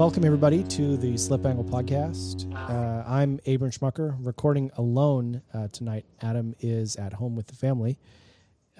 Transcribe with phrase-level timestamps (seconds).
[0.00, 2.50] welcome everybody to the Slip Angle podcast.
[2.54, 6.06] Uh, I'm Abram Schmucker, recording alone uh, tonight.
[6.22, 7.98] Adam is at home with the family.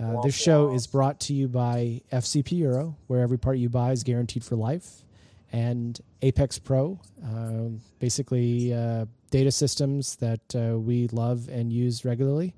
[0.03, 3.93] Uh, this show is brought to you by FCP Euro, where every part you buy
[3.93, 5.05] is guaranteed for life,
[5.53, 12.55] and Apex Pro, uh, basically uh, data systems that uh, we love and use regularly.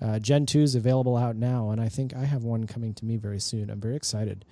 [0.00, 3.04] Uh, Gen 2 is available out now, and I think I have one coming to
[3.04, 3.68] me very soon.
[3.68, 4.46] I'm very excited.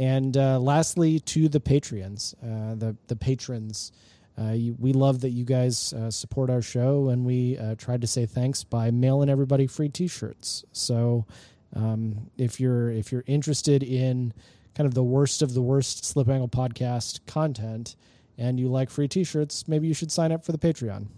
[0.00, 3.92] And uh, lastly, to the Patreons, uh, the the patrons,
[4.40, 8.00] uh, you, we love that you guys uh, support our show, and we uh, tried
[8.00, 10.64] to say thanks by mailing everybody free T-shirts.
[10.72, 11.26] So,
[11.76, 14.32] um, if you're if you're interested in
[14.74, 17.96] kind of the worst of the worst Slip Angle podcast content,
[18.38, 21.08] and you like free T-shirts, maybe you should sign up for the Patreon.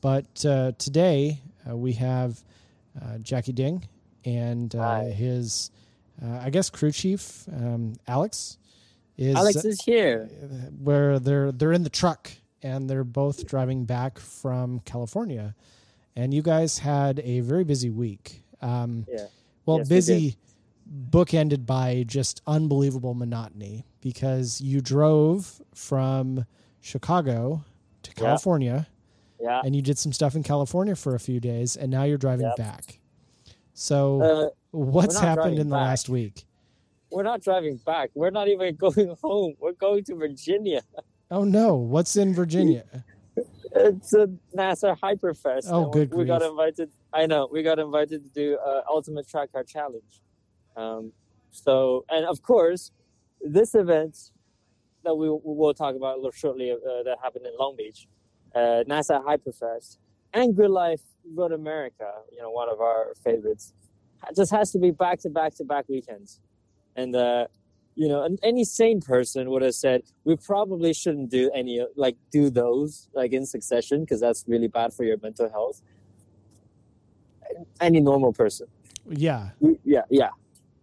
[0.00, 2.42] But uh, today we have
[3.20, 3.86] Jackie Ding
[4.24, 4.72] and
[5.12, 5.70] his
[6.24, 8.58] uh, I guess crew chief um, Alex
[9.16, 10.26] is Alex is here.
[10.82, 12.30] Where they're they're in the truck
[12.62, 15.54] and they're both driving back from California,
[16.16, 18.42] and you guys had a very busy week.
[18.60, 19.26] Um, yeah.
[19.66, 20.36] Well, Yes, busy,
[21.10, 26.44] bookended by just unbelievable monotony because you drove from
[26.80, 27.64] Chicago
[28.02, 28.22] to Yeah.
[28.24, 28.86] California
[29.40, 29.62] Yeah.
[29.64, 32.46] and you did some stuff in California for a few days, and now you're driving
[32.46, 32.56] Yep.
[32.56, 32.99] back.
[33.80, 35.86] So, Uh, what's happened in the back.
[35.88, 36.44] last week?
[37.10, 38.10] we're not driving back.
[38.14, 39.54] We're not even going home.
[39.58, 40.82] We're going to Virginia.
[41.30, 42.84] Oh no, what's in Virginia?
[43.72, 45.66] It's a NASA Hyperfest.
[45.70, 46.90] Oh, good We got invited.
[47.12, 47.48] I know.
[47.50, 50.14] We got invited to do uh, Ultimate Track Car Challenge.
[50.76, 51.12] Um,
[51.52, 52.90] so, and of course,
[53.40, 54.32] this event
[55.04, 58.08] that we, we will talk about a little shortly uh, that happened in Long Beach,
[58.56, 59.98] uh, NASA Hyperfest,
[60.32, 61.00] and Grid Life
[61.34, 63.72] Road America, you know, one of our favorites,
[64.28, 66.40] it just has to be back to back to back weekends.
[66.96, 67.46] And, uh,
[67.94, 72.50] you know, any sane person would have said we probably shouldn't do any like do
[72.50, 75.82] those like in succession because that's really bad for your mental health.
[77.80, 78.68] Any normal person,
[79.08, 79.50] Yeah.
[79.60, 80.30] we, yeah, yeah.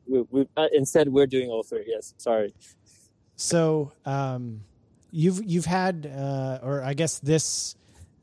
[0.07, 1.85] We, we, uh, instead, we're doing all three.
[1.87, 2.53] Yes, sorry.
[3.35, 4.61] So, um,
[5.11, 7.75] you've you've had, uh, or I guess this,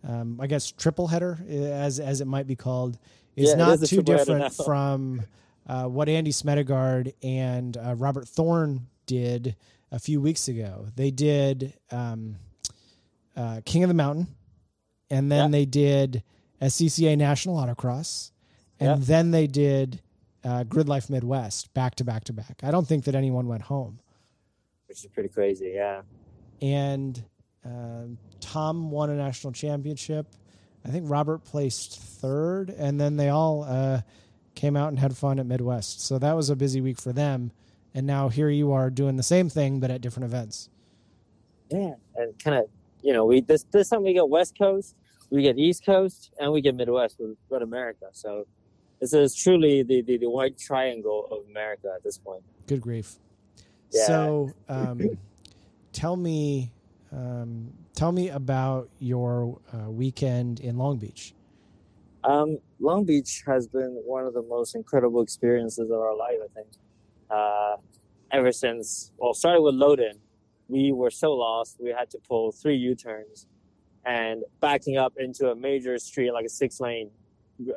[0.07, 2.99] um, I guess triple header, uh, as as it might be called,
[3.37, 5.23] is Yeah, not is too different from
[5.67, 9.57] uh, what Andy Smedegard and uh, Robert Thorne did
[9.91, 10.87] a few weeks ago.
[10.97, 12.37] They did um,
[13.37, 14.29] uh, King of the Mountain,
[15.11, 15.59] and then Yeah.
[15.59, 16.23] they did
[16.61, 18.31] SCCA National Autocross,
[18.81, 19.07] and Yeah.
[19.07, 20.01] then they did
[20.45, 22.61] uh, Grid Life Midwest back to back to back.
[22.63, 24.01] I don't think that anyone went home.
[24.89, 25.73] Which is pretty crazy.
[25.75, 26.03] Yeah.
[26.61, 27.25] And
[27.65, 30.27] um, Tom won a national championship.
[30.85, 34.03] I think Robert placed third, and then they all uh,
[34.55, 36.01] came out and had fun at Midwest.
[36.03, 37.53] So that was a busy week for them.
[37.95, 40.69] And now here you are doing the same thing, but at different events.
[41.71, 42.67] Yeah, and kind of,
[43.03, 44.95] you know, we this this time we get West Coast,
[45.31, 48.07] we get East Coast, and we get Midwest with Road America.
[48.13, 48.47] So
[49.01, 52.43] this is truly the, the the white triangle of America at this point.
[52.67, 53.17] Good grief.
[53.91, 54.07] Yeah.
[54.07, 55.19] So, um,
[55.93, 56.73] tell me,
[57.15, 61.35] um, tell me about your uh, weekend in Long Beach.
[62.25, 66.49] Um, Long Beach has been one of the most incredible experiences of our life, I
[66.55, 66.69] think.
[67.31, 67.77] Uh,
[68.33, 70.19] ever since, well, started with Loden,
[70.69, 73.47] we were so lost, we had to pull three U turns
[74.07, 77.11] and backing up into a major street, like a six lane,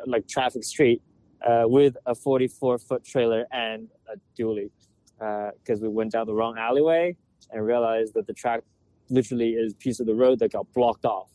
[0.06, 1.02] like traffic street,
[1.48, 4.70] uh, with a 44 foot trailer and a dually.
[5.20, 7.16] Because we went down the wrong alleyway
[7.52, 8.62] and realized that the track
[9.10, 11.30] literally is a piece of the road that got blocked off.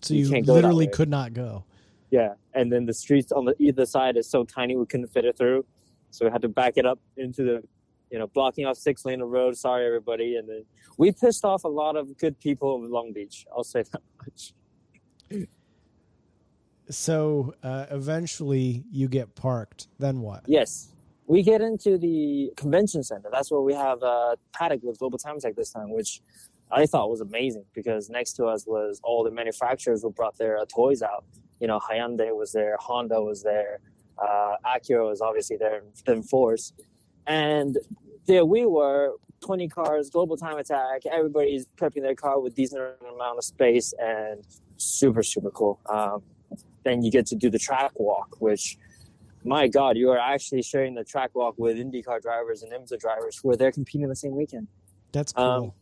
[0.00, 1.64] So You you, literally could not go.
[2.10, 5.24] Yeah, and then the streets on the either side is so tiny we couldn't fit
[5.24, 5.64] it through,
[6.10, 7.62] so we had to back it up into the,
[8.10, 9.56] you know, blocking off six lane of road.
[9.56, 10.64] Sorry, everybody, and then
[10.98, 13.46] we pissed off a lot of good people of Long Beach.
[13.54, 14.54] I'll say that much.
[16.88, 19.86] So uh, eventually you get parked.
[20.00, 20.42] Then what?
[20.48, 20.88] Yes,
[21.28, 23.28] we get into the convention center.
[23.30, 26.22] That's where we have a paddock with Global Time Attack this time, which
[26.72, 30.58] I thought was amazing because next to us was all the manufacturers who brought their
[30.58, 31.24] uh, toys out.
[31.60, 33.80] You know, Hyundai was there, Honda was there,
[34.18, 36.72] uh, Acura was obviously there, then Force,
[37.26, 37.76] and
[38.26, 41.02] there we were, 20 cars, Global Time Attack.
[41.10, 44.44] Everybody's prepping their car with decent amount of space and
[44.76, 45.80] super super cool.
[45.88, 46.22] Um,
[46.84, 48.78] then you get to do the track walk, which
[49.44, 53.38] my God, you are actually sharing the track walk with IndyCar drivers and IMSA drivers
[53.42, 54.68] who are there competing the same weekend.
[55.12, 55.44] That's cool.
[55.44, 55.72] Um,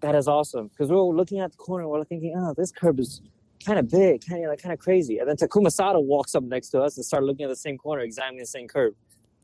[0.00, 2.70] that is awesome because we were looking at the corner, we we're thinking, oh, this
[2.70, 3.20] curb is
[3.64, 5.18] kind of big, kind of like kind of crazy.
[5.18, 7.76] And then Takuma Sato walks up next to us and start looking at the same
[7.78, 8.94] corner, examining the same curb,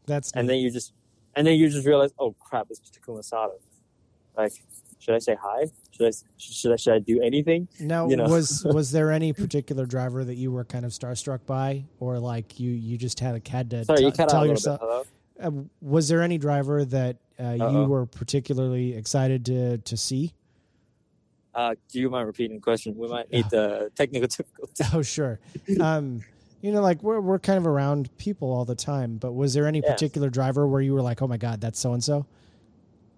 [0.07, 0.55] That's and neat.
[0.55, 0.93] then you just,
[1.37, 3.55] and then you just realize, oh crap, it's Takuma Sato.
[4.37, 4.53] Like,
[4.99, 5.67] should I say hi?
[5.91, 7.69] Should I should I, should I do anything?
[7.79, 8.25] Now, You know.
[8.25, 12.59] was was there any particular driver that you were kind of starstruck by, or like
[12.59, 15.09] you you just had a had to Sorry, t- you cut tell yourself?
[15.41, 20.33] Uh, was there any driver that uh, you were particularly excited to to see?
[21.55, 22.97] Uh, do you mind repeating the question?
[22.97, 24.85] We might need the technical difficulty.
[24.93, 25.39] Oh, sure.
[25.81, 26.23] Um,
[26.63, 29.67] you know, like we're we're kind of around people all the time, but was there
[29.67, 29.93] any Yeah.
[29.93, 32.27] particular driver where you were like, "Oh my god, that's so and so"?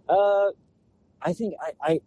[0.08, 0.50] Uh,
[1.22, 2.00] I think I I,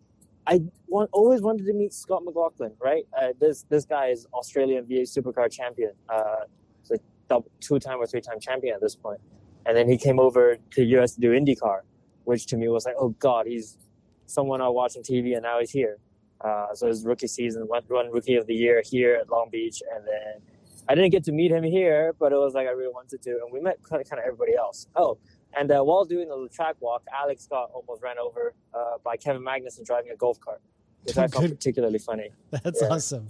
[0.46, 2.74] I want, always wanted to meet Scott McLaughlin.
[2.80, 5.92] Right, uh, this this guy is Australian V8 Supercar champion.
[6.10, 6.42] Uh,
[6.82, 7.00] he's a
[7.30, 9.20] double, two-time or three-time champion at this point.
[9.66, 11.82] And then he came over to US to do IndyCar,
[12.26, 13.78] which to me was like, oh god, he's
[14.26, 15.98] someone I watch on TV, and now he's here.
[16.42, 19.82] Uh, so his rookie season, went run rookie of the year here at Long Beach,
[19.94, 20.42] and then
[20.88, 23.32] I didn't get to meet him here, but it was like I really wanted to,
[23.32, 24.88] and we met kind of, kind of everybody else.
[24.96, 25.18] Oh,
[25.58, 29.44] and uh, while doing the track walk, Alex got almost ran over uh, by Kevin
[29.44, 30.62] Magnussen driving a golf cart,
[31.04, 32.30] which I found particularly funny.
[32.52, 32.88] That's Yeah.
[32.90, 33.28] awesome.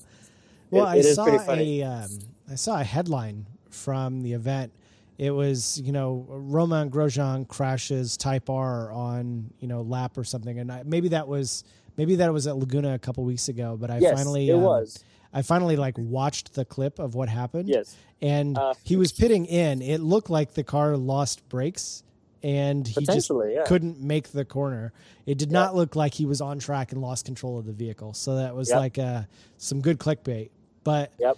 [0.70, 2.10] Well, It- I it saw a um,
[2.52, 4.72] I saw a headline from the event.
[5.18, 10.60] It was you know Romain Grosjean crashes Type R on you know lap or something,
[10.60, 11.64] and I, maybe that was
[12.00, 13.76] maybe that was at Laguna a couple weeks ago.
[13.78, 15.04] But I yes, finally it um, was.
[15.34, 17.68] I finally like watched the clip of what happened.
[17.68, 17.96] Yes.
[18.22, 19.82] and Uh, he was pitting in.
[19.82, 22.04] It looked like the car lost brakes,
[22.42, 23.64] and he just yeah.
[23.66, 24.94] couldn't make the corner.
[25.26, 25.60] It did Yeah.
[25.60, 28.14] not look like he was on track and lost control of the vehicle.
[28.14, 28.80] So that was Yep.
[28.80, 29.24] like uh,
[29.58, 30.50] some good clickbait.
[30.84, 31.38] But Yep.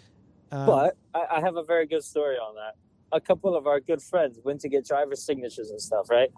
[0.52, 2.76] um, But I, I have a very good story on that.
[3.12, 6.32] A couple of our good friends went to get driver signatures and stuff, right?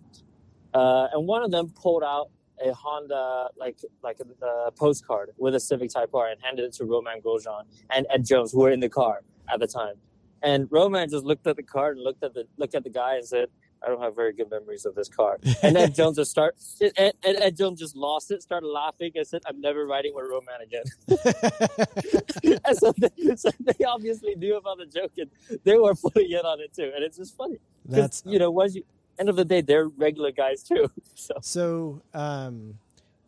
[0.73, 2.29] Uh, and one of them pulled out
[2.63, 6.73] a Honda like like a, a postcard with a Civic Type R and handed it
[6.73, 9.21] to Romain Grosjean and Ed Jones, who were in the car
[9.51, 9.95] at the time.
[10.41, 13.15] And Romain just looked at the card and looked at the looked at the guy
[13.15, 13.47] and said,
[13.81, 17.13] "I don't have very good memories of this car." And Ed Jones just start and,
[17.23, 20.61] and Ed Jones just lost it, started laughing, and said, "I'm never riding with Romain
[20.61, 20.83] again."
[22.65, 25.29] and so they, so they obviously knew about the joke and
[25.63, 26.91] they were putting in on it too.
[26.93, 27.57] And it's just funny.
[27.85, 28.83] that's you know, once you
[29.19, 30.89] end of the day, they're regular guys too.
[31.15, 32.01] So so.
[32.13, 32.79] Um,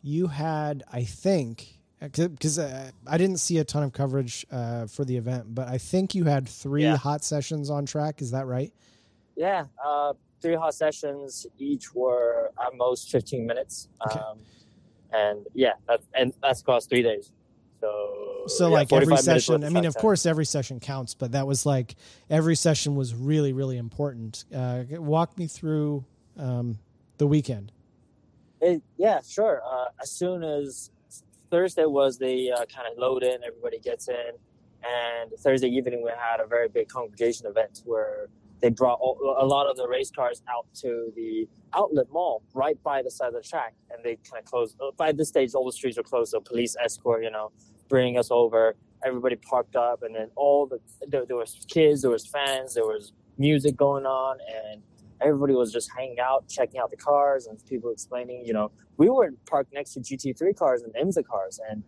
[0.02, 5.04] you had, I think, because uh, I didn't see a ton of coverage uh, for
[5.04, 6.96] the event, but I think you had three Yeah.
[6.96, 8.22] hot sessions on track.
[8.22, 8.72] Is that right?
[9.34, 11.46] yeah, uh, three hot sessions.
[11.58, 13.88] Each were at most 15 minutes.
[14.08, 14.18] Okay.
[14.20, 14.38] Um,
[15.12, 17.32] and yeah, that, and that's across three days.
[17.80, 20.00] So, So yeah, like every 45 minutes worth session, I mean, of time.
[20.00, 21.96] course, every session counts, but that was like
[22.30, 24.44] every session was really, really important.
[24.54, 26.04] Uh, walk me through
[26.38, 26.78] um,
[27.18, 27.72] the weekend.
[28.60, 29.62] It, yeah, sure.
[29.66, 30.90] Uh, as soon as
[31.50, 34.32] Thursday was the uh, kind of load in, everybody gets in,
[34.82, 38.28] and Thursday evening we had a very big congregation event where
[38.60, 43.02] they brought a lot of the race cars out to the outlet mall right by
[43.02, 44.76] the side of the track, and they kind of closed.
[44.80, 47.52] uh, By this stage, all the streets were closed, so police escort, you know,
[47.88, 48.74] bringing us over.
[49.04, 52.84] Everybody parked up, and then all the there, there was kids, there was fans, there
[52.86, 54.38] was music going on,
[54.70, 54.82] and
[55.20, 58.44] everybody was just hanging out, checking out the cars, and people explaining.
[58.46, 61.82] You know, we were parked next to GT3 cars and IMSA cars, and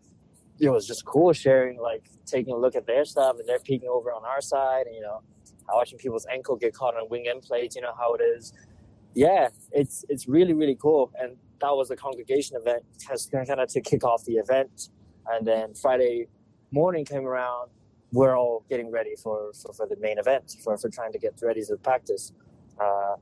[0.60, 3.88] it was just cool sharing, like taking a look at their stuff, and they're peeking
[3.88, 5.22] over on our side, and you know,
[5.74, 7.76] watching people's ankle get caught on wing end plates.
[7.76, 8.52] You know how it is.
[9.14, 12.82] Yeah, it's it's really really cool, and that was the congregation event,
[13.32, 14.90] kind of to kick off the event,
[15.26, 16.28] and then Friday
[16.70, 17.70] morning came around.
[18.12, 21.38] We're all getting ready for, for, for the main event, for, for trying to get
[21.42, 22.32] ready to practice.
[22.80, 23.16] Uh,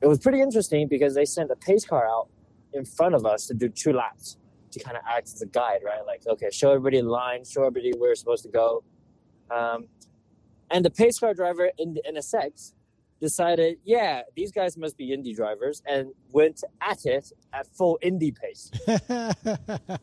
[0.00, 2.28] it was pretty interesting because they sent a pace car out
[2.74, 4.36] in front of us to do two laps
[4.70, 6.04] to kind of act as a guide, right?
[6.06, 8.84] Like, okay, show everybody the line, show everybody where we're supposed to go.
[9.50, 9.86] Um,
[10.74, 12.74] and the pace car driver in, in a sex
[13.20, 18.30] decided, yeah, these guys must be Indy drivers, and went at it at full Indy
[18.32, 18.70] pace.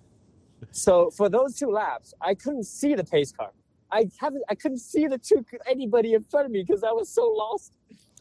[0.72, 3.52] So for those two laps, I couldn't see the pace car.
[3.92, 4.44] I haven't.
[4.48, 7.74] I couldn't see the two anybody in front of me because I was so lost,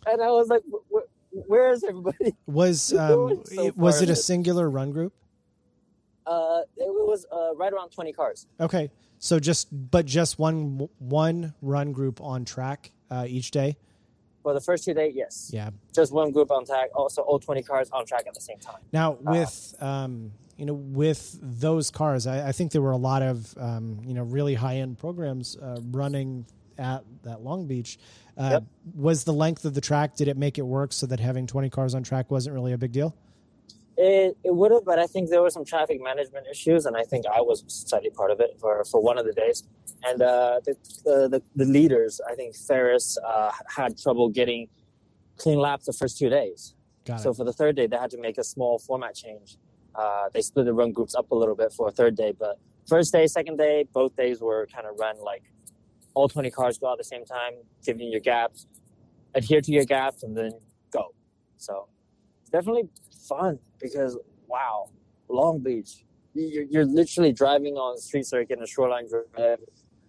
[0.07, 4.11] and I was like, "Wh- wh- "Where is everybody?" was um, so it- was it
[4.11, 5.13] a singular run group?
[6.27, 8.47] Uh, it was uh, right around twenty cars.
[8.59, 13.77] Okay, so just but just one one run group on track uh, each day.
[14.43, 15.69] For the first two days, yes, Yeah.
[15.95, 16.89] just one group on track.
[16.95, 18.81] Also, all twenty cars on track at the same time.
[18.93, 23.21] Now with um, you know with those cars, I, I think there were a lot
[23.23, 26.47] of um, you know really high end programs uh, running
[26.79, 27.99] at that Long Beach.
[28.39, 28.65] Uh, Yep.
[28.95, 30.17] Was the length of the track?
[30.17, 32.79] Did it make it work so that having twenty cars on track wasn't really a
[32.79, 33.15] big deal?
[34.03, 37.03] It, it would have, but I think there were some traffic management issues, and I
[37.11, 39.59] think I was slightly part of it for, for one of the days.
[40.09, 44.69] And uh, the, the, the leaders, I think Ferris uh, had trouble getting
[45.37, 46.75] clean laps the first two days.
[47.05, 47.37] Got So it.
[47.37, 49.59] for the third day, they had to make a small format change,
[49.95, 52.55] Uh, they split the run groups up a little bit for a third day, but
[52.95, 55.45] first day, second day, both days were kind of run like
[56.15, 57.55] all 20 cars go out at the same time,
[57.87, 58.67] giving you your gaps,
[59.35, 60.53] adhere to your gaps, and then
[60.91, 61.05] go.
[61.67, 61.73] So
[62.53, 62.89] definitely
[63.29, 64.91] fun because wow,
[65.29, 66.05] Long Beach,
[66.35, 69.59] you're, you're literally driving on the street circuit and a shoreline drive.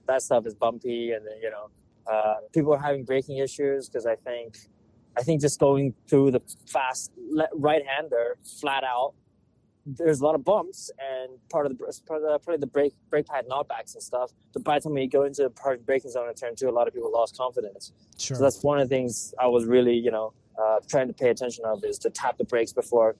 [0.08, 1.70] That stuff is bumpy, and then you know
[2.12, 4.58] uh, people are having braking issues because I think
[5.18, 7.12] I think just going through the fast
[7.54, 9.14] right hander flat out
[9.86, 12.68] there's a lot of bumps and part of the part of the, part of the
[12.68, 14.32] brake brake pad knockbacks and stuff.
[14.54, 16.72] But by the time you go into the part braking zone and turn two, a
[16.72, 17.92] lot of people lost confidence.
[18.18, 18.38] Sure.
[18.38, 21.30] So that's one of the things I was really you know uh, trying to pay
[21.30, 23.16] attention of is to tap the brakes before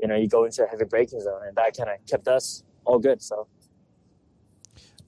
[0.00, 2.62] you know you go into a heavy braking zone, and that kind of kept us
[2.84, 3.22] all good.
[3.22, 3.46] So.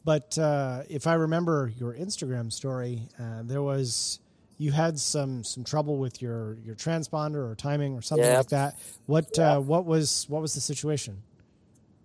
[0.05, 4.21] But uh, if I remember your Instagram story, uh, there was
[4.59, 8.79] you had some some trouble with your your transponder or timing or something like that.
[9.07, 11.23] What uh, what was what was the situation?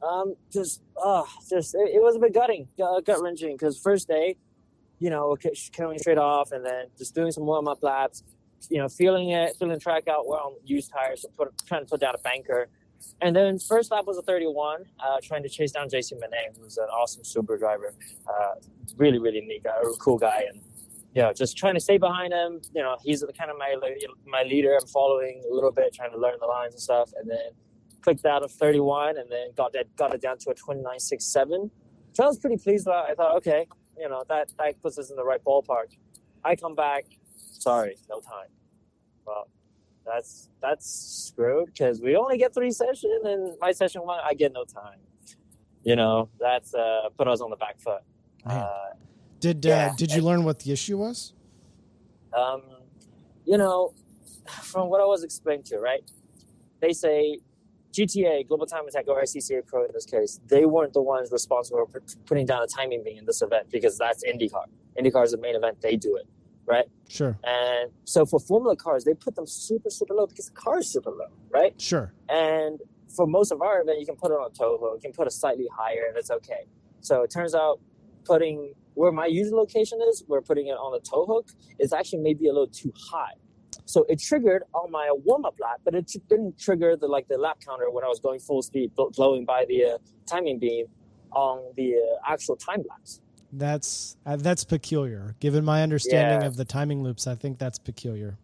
[0.02, 3.56] Um, just uh, just it, it was a bit gutting, gut wrenching.
[3.56, 4.36] Because first day,
[5.00, 5.38] you know,
[5.72, 8.24] coming straight off, and then just doing some warm up laps.
[8.70, 11.82] You know, feeling it, feeling the track out well on used tires, so put, trying
[11.82, 12.68] to put down a banker.
[13.22, 16.78] And then first lap was a 31, uh, trying to chase down Jason Manet, who's
[16.78, 17.94] an awesome super driver.
[18.28, 18.56] Uh,
[18.98, 20.46] really, really neat guy, cool guy.
[20.52, 20.62] And
[21.14, 22.62] you know, just trying to stay behind him.
[22.74, 23.76] You know, he's kind of my
[24.26, 24.78] my leader.
[24.80, 27.52] I'm following a little bit, trying to learn the lines and stuff, and then
[28.02, 31.70] clicked out of 31, and then got that got it down to a 29.67.
[32.14, 33.06] So I was pretty pleased with that.
[33.10, 35.98] I thought, okay, you know, that that puts us in the right ballpark.
[36.44, 37.06] I come back,
[37.62, 38.50] sorry, no time.
[39.26, 39.48] Well,
[40.06, 44.54] that's that's screwed because we only get three sessions, and my session one, I get
[44.54, 45.00] no time.
[45.84, 48.02] You know, that's uh, put us on the back foot.
[48.46, 48.92] Uh,
[49.40, 49.88] did uh, yeah.
[49.88, 51.34] uh, did you learn what the issue was?
[52.34, 52.62] Um,
[53.46, 53.94] you know,
[54.48, 56.10] from what I was explained to, you, right?
[56.80, 57.40] They say
[57.92, 61.86] GTA, Global Time Attack, or ICCA Pro in this case, they weren't the ones responsible
[61.92, 64.66] for putting down a timing beam in this event because that's IndyCar.
[65.00, 66.28] IndyCar is the main event; they do it,
[66.66, 66.86] right?
[67.08, 67.38] Sure.
[67.44, 70.88] And so for Formula cars, they put them super, super low because the car is
[70.88, 71.80] super low, right?
[71.80, 72.14] Sure.
[72.30, 72.80] And
[73.16, 75.14] for most of our event, you can put it on a tow hook, you can
[75.14, 76.66] put it slightly higher, and it's okay.
[77.02, 77.80] So it turns out
[78.24, 81.50] putting where my usual location is, we're putting it on the tow hook,
[81.80, 83.34] is actually maybe a little too high.
[83.86, 87.38] So it triggered on my warm up lap, but it didn't trigger the like the
[87.38, 90.86] lap counter when I was going full speed, blowing by the uh, timing beam
[91.32, 93.22] on the uh, actual time lapse.
[93.54, 95.36] That's uh, that's peculiar.
[95.40, 96.48] Given my understanding yeah.
[96.48, 98.38] of the timing loops, I think that's peculiar.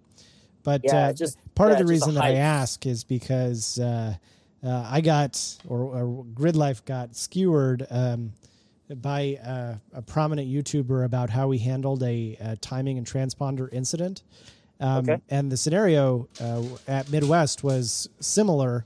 [0.63, 4.15] But yeah, uh, just part yeah, of the reason that I ask is because uh,
[4.63, 7.87] uh, I got or, or Grid Life got skewered.
[7.89, 8.33] Um,
[8.95, 14.23] by uh, a prominent YouTuber about how he handled a, a timing and transponder incident.
[14.79, 15.21] Um, okay.
[15.29, 18.85] And the scenario uh, at Midwest was similar.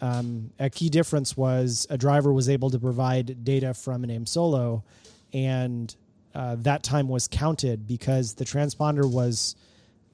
[0.00, 4.26] Um, a key difference was a driver was able to provide data from an AIM
[4.26, 4.82] Solo,
[5.32, 5.94] and
[6.34, 9.56] uh, that time was counted because the transponder was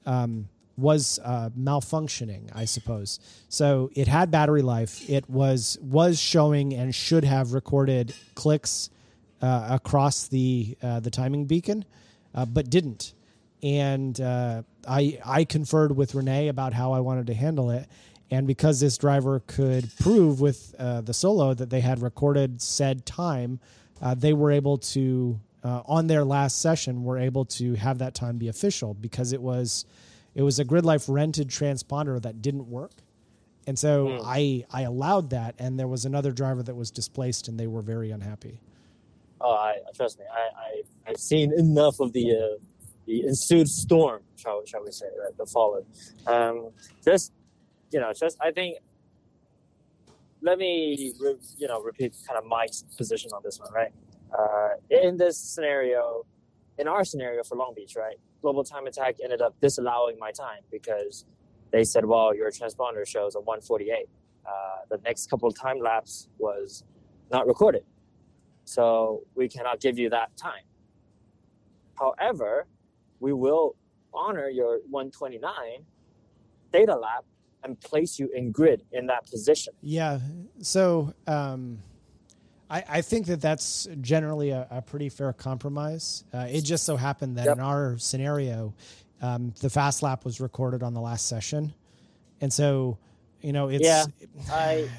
[0.05, 3.19] um, was uh, malfunctioning, I suppose.
[3.49, 5.07] So it had battery life.
[5.09, 8.89] It was was showing and should have recorded clicks
[9.41, 11.85] uh, across the uh, the timing beacon,
[12.33, 13.13] uh, but didn't.
[13.61, 17.87] And uh, I I conferred with Renee about how I wanted to handle it,
[18.31, 23.59] and because this driver could prove with the solo that they had recorded said time,
[24.03, 28.37] uh, they were able to on their last session were able to have that time
[28.37, 29.85] be official because it was
[30.35, 32.91] it was a grid life rented transponder that didn't work
[33.65, 34.21] and so mm.
[34.25, 37.81] i i allowed that and there was another driver that was displaced and they were
[37.81, 38.59] very unhappy
[39.43, 42.63] oh, I trust me, I, I I've seen enough of the uh,
[43.05, 45.85] the ensued storm, shall shall we say, right, the fallout
[46.25, 46.69] Um,
[47.03, 47.33] just
[47.91, 48.77] you know, just I think.
[50.43, 53.93] Let me, re, you know, repeat kind of my position on this one, right?
[54.37, 56.25] Uh, in this scenario,
[56.77, 58.17] in our scenario for Long Beach, right?
[58.41, 61.25] Global Time Attack ended up disallowing my time because
[61.71, 64.09] they said, well, your transponder shows a 148.
[64.45, 64.51] Uh,
[64.89, 66.83] the next couple of time lapse was
[67.31, 67.85] not recorded.
[68.65, 70.63] So we cannot give you that time.
[71.95, 72.67] However,
[73.21, 73.77] we will
[74.13, 75.85] honor your 129
[76.73, 77.23] data lap
[77.63, 79.73] and place you in grid in that position.
[79.81, 80.19] Yeah.
[80.61, 81.79] So um,
[82.69, 86.23] I, I, think that that's generally a, a pretty fair compromise.
[86.33, 87.57] Uh, it just so happened that yep.
[87.57, 88.73] in our scenario,
[89.21, 91.73] um, the fast lap was recorded on the last session.
[92.41, 92.97] And so,
[93.41, 94.05] you know, it's, yeah,
[94.51, 94.89] I,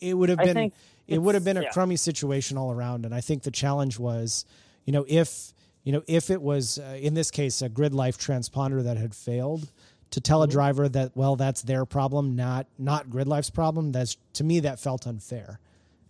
[0.00, 0.72] it, would have been
[1.08, 1.70] it would have been a yeah.
[1.70, 3.04] crummy situation all around.
[3.06, 4.44] And I think the challenge was,
[4.84, 5.52] you know, if
[5.84, 9.14] you know if it was uh, in this case a grid life transponder that had
[9.14, 9.70] failed,
[10.10, 10.52] to tell a Mhm.
[10.52, 14.78] driver that well that's their problem not not grid life's problem that's to me that
[14.80, 15.60] felt unfair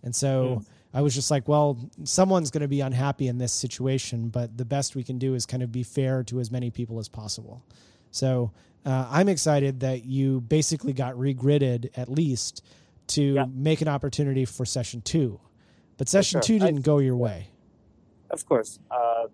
[0.03, 0.61] and so
[0.93, 4.65] i was just like well someone's going to be unhappy in this situation but the
[4.65, 7.61] best we can do is kind of be fair to as many people as possible
[8.11, 8.51] so
[8.85, 12.63] uh, i'm excited that you basically got regridded at least
[13.07, 13.45] to Yeah.
[13.53, 15.39] make an opportunity for session two
[15.97, 16.41] but session sure.
[16.41, 17.49] two didn't go your way
[18.31, 18.77] Of course.
[18.91, 19.25] Uh,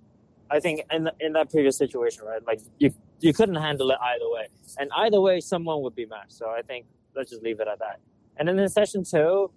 [0.51, 2.45] I think in in that previous situation, right?
[2.45, 4.47] Like you you couldn't handle it either way,
[4.79, 6.27] and either way, someone would be mad.
[6.27, 6.85] So I think
[7.15, 7.99] let's just leave it at that.
[8.37, 9.51] And then in session two,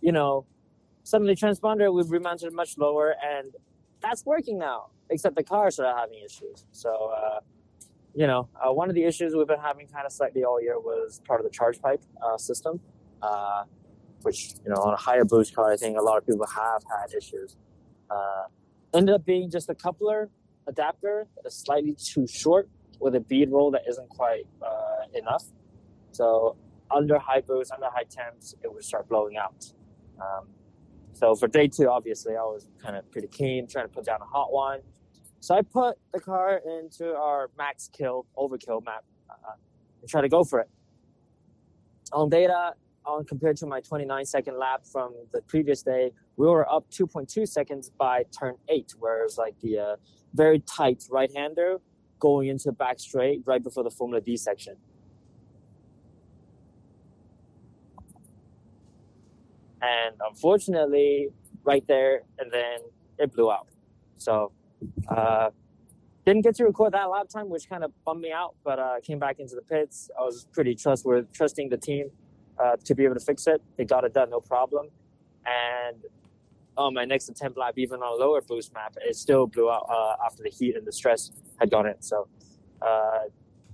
[0.00, 0.46] you know,
[1.04, 3.54] suddenly transponder we've remounted much lower, and
[4.00, 4.86] that's working now.
[5.10, 6.64] Except the car started having issues.
[6.72, 7.12] So.
[7.16, 7.40] Uh,
[8.14, 10.78] you know, uh, one of the issues we've been having kind of slightly all year
[10.78, 12.78] was part of the charge pipe uh, system,
[13.22, 13.64] uh,
[14.20, 16.82] which, you know, on a higher boost car, I think a lot of people have
[16.90, 17.56] had issues.
[18.94, 20.30] Ended up being just a coupler
[20.66, 22.68] adapter that is slightly too short
[23.00, 25.44] with a bead roll that isn't quite uh, enough.
[26.12, 26.56] So
[26.90, 29.64] under high boost, under high temps, it would start blowing out.
[30.20, 30.48] Um,
[31.14, 34.20] so for day two, obviously, I was kind of pretty keen, trying to put down
[34.20, 34.80] a hot one.
[35.40, 39.54] So I put the car into our max kill, overkill map, uh,
[40.00, 40.70] and try to go for it.
[42.12, 46.70] On data, on compared to my 29 second lap from the previous day, we were
[46.70, 49.96] up 2.2 seconds by turn eight, whereas like the uh,
[50.34, 51.78] very tight right hander
[52.18, 54.76] going into the back straight right before the Formula D section.
[59.82, 61.28] And unfortunately,
[61.64, 62.78] right there, and then
[63.18, 63.66] it blew out.
[64.16, 64.52] So,
[65.08, 65.50] uh,
[66.24, 68.54] didn't get to record that lap time, which kind of bummed me out.
[68.62, 70.08] But uh, came back into the pits.
[70.16, 72.10] I was pretty trustworthy, trusting the team
[72.62, 73.60] uh, to be able to fix it.
[73.76, 74.88] They got it done, no problem.
[75.44, 75.96] And
[76.76, 79.86] on my next attempt lap, even on a lower boost map, it still blew out
[79.90, 81.30] uh, after the heat and the stress
[81.60, 82.00] had gone in.
[82.00, 82.28] So,
[82.80, 83.20] uh,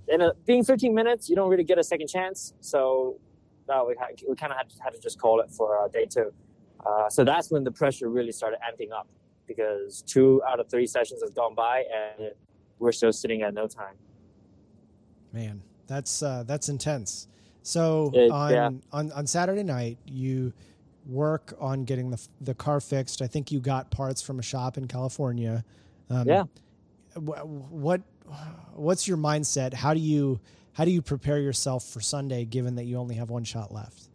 [0.07, 2.53] in a, being 13 minutes, you don't really get a second chance.
[2.61, 3.19] So,
[3.67, 6.05] no, we, had, we kind of had, had to just call it for uh, day
[6.05, 6.33] two.
[6.85, 9.07] Uh, so that's when the pressure really started amping up
[9.47, 12.31] because two out of three sessions has gone by and
[12.79, 13.95] we're still sitting at no time.
[15.33, 17.27] Man, that's uh, that's intense.
[17.61, 18.69] So It- on, yeah.
[18.91, 20.53] on on Saturday night, you
[21.09, 23.21] work on getting the the car fixed.
[23.21, 25.63] I think you got parts from a shop in California.
[26.09, 26.43] Um, Yeah.
[27.15, 28.01] What
[28.75, 29.73] what's your mindset?
[29.73, 30.39] How do you
[30.73, 34.09] how do you prepare yourself for Sunday, given that you only have one shot left?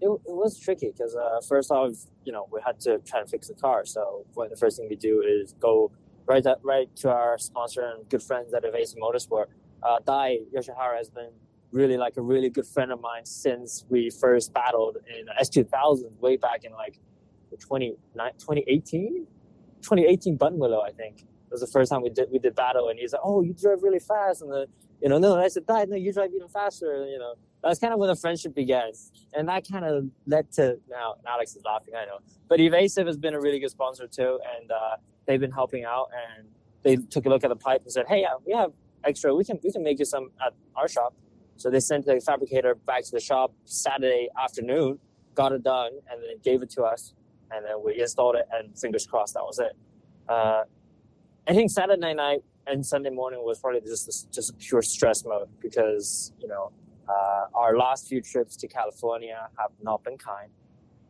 [0.00, 1.92] It, it was tricky because uh, first off,
[2.24, 3.86] you know, we had to try to fix the car.
[3.86, 5.90] So what the first thing we do is go
[6.26, 9.46] right at, right to our sponsor and good friends at Evasive Motorsport.
[9.82, 11.30] Uh, Dai Yoshihara has been
[11.74, 16.36] really like a really good friend of mine since we first battled in S2000 way
[16.36, 17.00] back in like
[17.58, 19.26] 20, 2018,
[19.82, 21.22] 2018 Buttonwillow, I think.
[21.22, 23.52] It was the first time we did we did battle, and he's like, "Oh, you
[23.52, 24.66] drive really fast," and the
[25.00, 27.34] you know, no, and I said, "Dai, no, you drive even faster," you know
[27.64, 28.92] that's kind of when the friendship began.
[29.32, 32.18] And that kind of led to now Alex is laughing, I know.
[32.48, 36.10] But Evasive has been a really good sponsor too, and uh, they've been helping out.
[36.36, 36.48] And
[36.82, 39.34] they took a look at the pipe and said, "Hey, uh, we have extra.
[39.34, 41.14] We can we can make you some at our shop."
[41.56, 44.98] So they sent the fabricator back to the shop Saturday afternoon,
[45.34, 47.14] got it done, and then gave it to us.
[47.50, 49.76] And then we installed it, and fingers crossed, that was it.
[50.28, 50.62] Uh,
[51.46, 55.48] I think Saturday night and Sunday morning was probably just just a pure stress mode
[55.60, 56.72] because you know
[57.08, 60.50] uh, our last few trips to California have not been kind.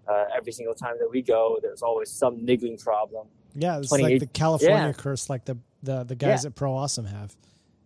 [0.09, 3.27] Uh, every single time that we go, there's always some niggling problem.
[3.55, 4.93] Yeah, it's like the California yeah.
[4.93, 6.49] curse, like the the, the guys Yeah.
[6.49, 7.35] at Pro Awesome have.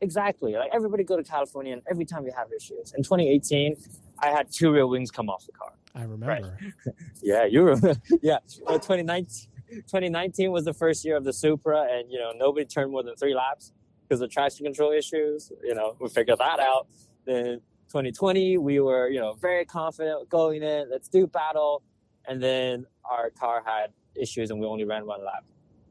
[0.01, 0.55] Exactly.
[0.55, 2.93] Like everybody go to California, and every time we have issues.
[2.97, 3.77] In 2018,
[4.21, 5.73] I had two rear wings come off the car.
[5.95, 6.57] I remember.
[7.23, 8.01] Yeah, you remember.
[8.23, 12.65] yeah, well, 2019, 2019 was the first year of the Supra, and you know nobody
[12.65, 15.51] turned more than three laps because of traction control issues.
[15.63, 16.87] You know, we figured that out.
[17.27, 20.89] Then 2020, we were you know very confident going in.
[20.91, 21.83] Let's do battle,
[22.27, 25.45] and then our car had issues, and we only ran one lap.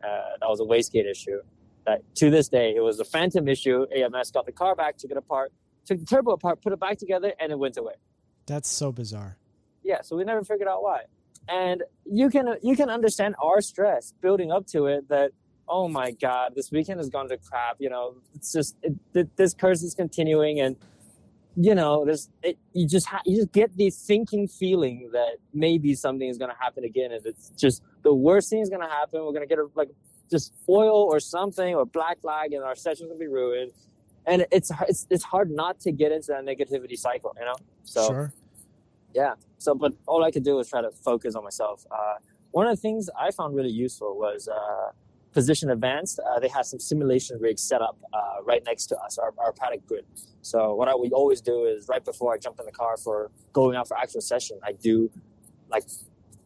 [0.03, 1.39] Uh, that was a wastegate issue.
[1.87, 3.85] That to this day, it was a phantom issue.
[3.95, 5.53] AMS got the car back, took it apart,
[5.85, 7.93] took the turbo apart, put it back together, and it went away.
[8.45, 9.37] That's so bizarre.
[9.83, 11.03] Yeah, so we never figured out why.
[11.47, 15.07] And you can you can understand our stress building up to it.
[15.07, 15.31] That
[15.69, 17.77] oh my god, this weekend has gone to crap.
[17.79, 20.75] You know, it's just it, th- this curse is continuing, and
[21.55, 25.95] you know, there's it, you just ha- you just get the thinking feeling that maybe
[25.95, 28.89] something is going to happen again, and it's just the worst thing is going to
[28.89, 29.23] happen.
[29.23, 29.89] We're going to get a, like
[30.29, 33.71] just oil or something or black flag, and our session's to be ruined.
[34.25, 37.55] And it's it's it's hard not to get into that negativity cycle, you know.
[37.83, 38.33] So sure.
[39.13, 42.15] yeah so but all i could do was try to focus on myself uh,
[42.51, 44.91] one of the things i found really useful was uh,
[45.37, 49.19] position advanced, uh, they had some simulation rigs set up uh, right next to us,
[49.19, 50.03] our, our paddock grid.
[50.41, 53.29] So what I would always do is right before I jump in the car for
[53.53, 55.11] going out for actual session, I do
[55.69, 55.83] like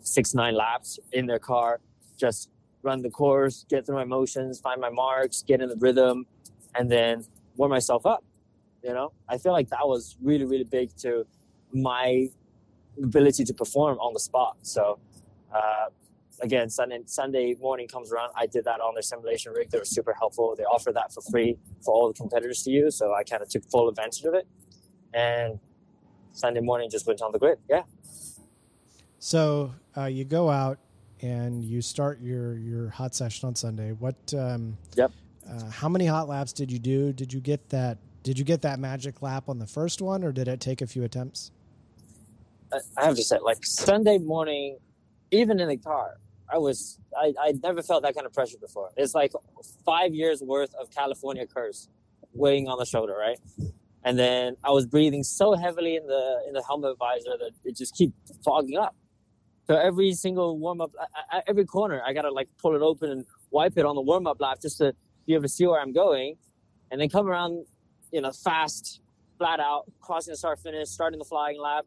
[0.01, 1.79] six nine laps in their car,
[2.17, 2.49] just
[2.83, 6.25] run the course, get through my motions, find my marks, get in the rhythm,
[6.75, 7.25] and then
[7.57, 8.23] warm myself up.
[8.83, 11.25] You know, I feel like that was really really big to
[11.73, 12.29] my
[13.01, 14.57] ability to perform on the spot.
[14.61, 14.99] So.
[15.53, 15.87] Uh,
[16.41, 18.31] again, Sunday Sunday morning comes around.
[18.35, 19.69] I did that on their simulation rig.
[19.69, 20.55] They were super helpful.
[20.57, 22.97] They offer that for free for all the competitors to use.
[22.97, 24.47] So I kind of took full advantage of it.
[25.13, 25.59] And
[26.33, 27.59] Sunday morning just went on the grid.
[27.69, 27.83] Yeah.
[29.19, 30.79] So uh, you go out
[31.21, 33.91] and you start your your hot session on Sunday.
[33.91, 34.15] What?
[34.37, 35.11] Um, yep.
[35.49, 37.13] Uh, how many hot laps did you do?
[37.13, 37.97] Did you get that?
[38.23, 40.87] Did you get that magic lap on the first one, or did it take a
[40.87, 41.51] few attempts?
[42.97, 44.77] I have to say, like Sunday morning,
[45.31, 46.17] even in the car,
[46.51, 48.89] I was I, I never felt that kind of pressure before.
[48.97, 49.33] It's like
[49.85, 51.87] five years worth of California curse
[52.33, 53.39] weighing on the shoulder, right?
[54.03, 57.77] And then I was breathing so heavily in the in the helmet visor that it
[57.77, 58.95] just keep fogging up.
[59.67, 60.91] So every single warm up,
[61.47, 64.41] every corner, I gotta like pull it open and wipe it on the warm up
[64.41, 64.93] lap just to
[65.25, 66.35] be able to see where I'm going,
[66.89, 67.65] and then come around,
[68.11, 69.01] you know, fast,
[69.37, 71.85] flat out, crossing the start finish, starting the flying lap.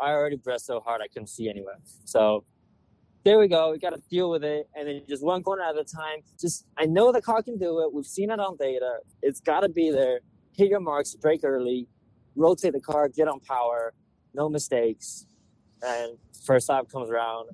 [0.00, 1.78] I already breathed so hard I couldn't see anywhere.
[2.04, 2.44] So
[3.24, 3.72] there we go.
[3.72, 4.68] We got to deal with it.
[4.74, 6.20] And then just one corner at a time.
[6.38, 7.92] Just, I know the car can do it.
[7.92, 8.98] We've seen it on data.
[9.22, 10.20] It's got to be there.
[10.52, 11.88] Hit your marks, break early,
[12.36, 13.94] rotate the car, get on power,
[14.34, 15.26] no mistakes.
[15.84, 17.50] And first lap comes around.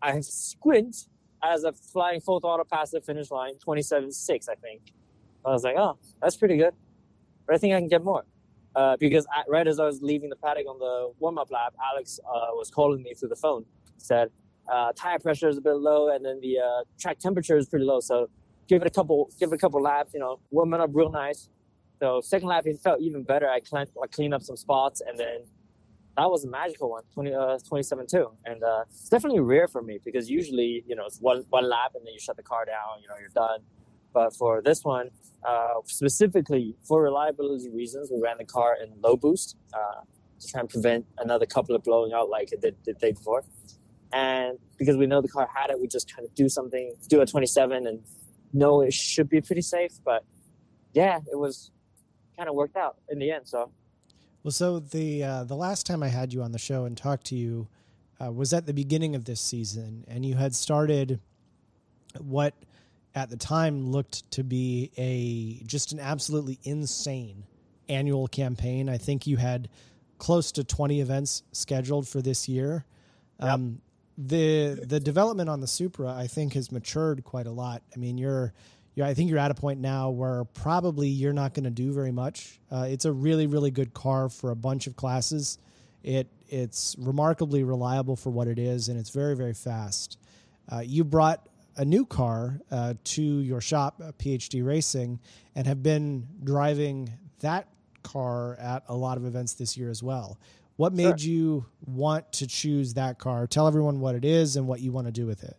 [0.00, 1.08] I squint
[1.42, 4.82] as a flying full throttle past the finish line, 27.6, I think.
[5.44, 6.74] I was like, oh, that's pretty good.
[7.46, 8.24] But I think I can get more.
[8.74, 11.74] Uh, because I, right as I was leaving the paddock on the warm up lap,
[11.92, 13.64] Alex uh, was calling me through the phone.
[13.98, 14.30] Said,
[14.72, 17.84] uh, tire pressure is a bit low, and then the uh, track temperature is pretty
[17.84, 18.00] low.
[18.00, 18.30] So
[18.68, 20.14] give it a couple, give it a couple laps.
[20.14, 21.50] You know, warm it up real nice.
[22.00, 23.48] So second lap it felt even better.
[23.48, 25.40] I cleaned, I cleaned up some spots, and then
[26.16, 28.30] that was a magical one, 20, uh, 27 too.
[28.44, 31.92] And uh, it's definitely rare for me because usually, you know, it's one, one lap
[31.94, 33.60] and then you shut the car down, you know, you're done.
[34.12, 35.10] But for this one,
[35.46, 40.02] uh, specifically for reliability reasons, we ran the car in low boost uh,
[40.38, 43.42] to try and prevent another couple of blowing out like it did the day before.
[44.12, 47.22] And because we know the car had it, we just kind of do something, do
[47.22, 48.00] a 27 and
[48.52, 49.92] know it should be pretty safe.
[50.04, 50.24] But
[50.92, 51.70] yeah, it was
[52.36, 53.48] kind of worked out in the end.
[53.48, 53.72] So.
[54.42, 57.26] Well, so the uh, the last time I had you on the show and talked
[57.26, 57.68] to you
[58.20, 61.20] uh, was at the beginning of this season, and you had started
[62.18, 62.54] what
[63.14, 67.44] at the time looked to be a just an absolutely insane
[67.88, 68.88] annual campaign.
[68.88, 69.68] I think you had
[70.18, 72.84] close to 20 events scheduled for this year.
[73.40, 73.50] Yep.
[73.50, 73.80] Um,
[74.18, 77.82] the the development on the Supra, I think, has matured quite a lot.
[77.94, 78.52] I mean, you're,
[78.94, 81.92] you're I think you're at a point now where probably you're not going to do
[81.92, 82.60] very much.
[82.70, 85.58] Uh, it's a really really good car for a bunch of classes.
[86.02, 90.18] It it's remarkably reliable for what it is, and it's very very fast.
[90.70, 95.18] Uh, you brought a new car uh, to your shop, PhD Racing,
[95.54, 97.68] and have been driving that
[98.02, 100.38] car at a lot of events this year as well.
[100.76, 101.30] What made sure.
[101.30, 103.46] you want to choose that car?
[103.46, 105.56] Tell everyone what it is and what you want to do with it.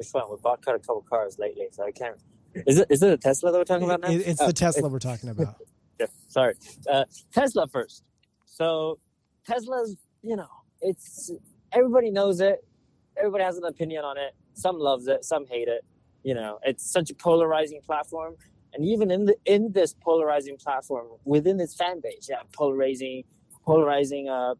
[0.00, 0.30] Which one?
[0.30, 2.16] We bought quite a couple cars lately, so I can't.
[2.66, 4.08] Is it is it a Tesla that we're talking about now?
[4.08, 5.56] It's oh, the Tesla we're talking about.
[6.00, 6.54] yeah, sorry,
[6.90, 8.02] uh, Tesla first.
[8.46, 8.98] So
[9.46, 10.48] Tesla's, you know,
[10.80, 11.30] it's
[11.70, 12.64] everybody knows it.
[13.18, 14.34] Everybody has an opinion on it.
[14.54, 15.84] Some loves it, some hate it.
[16.24, 18.36] You know, it's such a polarizing platform,
[18.72, 23.24] and even in the in this polarizing platform, within its fan base, yeah, polarizing
[23.66, 24.54] polarizing uh,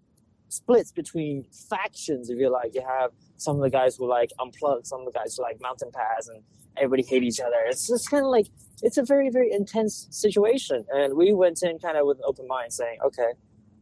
[0.48, 2.74] splits between factions, if you like.
[2.74, 5.58] You have some of the guys who like unplug, some of the guys who like
[5.60, 6.42] mountain pass, and
[6.76, 7.56] everybody hate each other.
[7.66, 8.48] It's just kind of like
[8.82, 12.46] it's a very very intense situation, and we went in kind of with an open
[12.46, 13.32] mind, saying, okay,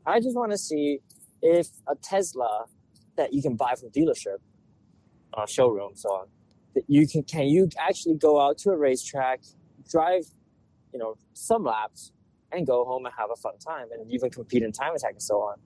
[0.06, 1.00] I just want to see
[1.42, 2.66] if a Tesla
[3.16, 4.38] that you can buy from dealership,
[5.34, 6.26] uh, showroom, so on,
[6.74, 9.40] that you can can you actually go out to a racetrack,
[9.90, 10.24] drive,
[10.92, 12.12] you know, some laps,
[12.52, 15.22] and go home and have a fun time and even compete in time attack and
[15.22, 15.56] so on.